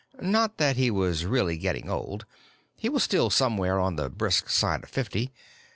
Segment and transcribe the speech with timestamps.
[0.19, 2.25] Not that he was really getting old;
[2.75, 5.31] he was still somewhere on the brisk side of fifty.